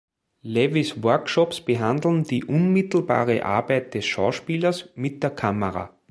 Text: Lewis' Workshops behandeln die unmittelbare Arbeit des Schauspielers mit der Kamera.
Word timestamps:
Lewis' 0.41 0.97
Workshops 1.03 1.61
behandeln 1.63 2.23
die 2.23 2.43
unmittelbare 2.43 3.45
Arbeit 3.45 3.93
des 3.93 4.03
Schauspielers 4.07 4.89
mit 4.95 5.21
der 5.21 5.29
Kamera. 5.29 5.91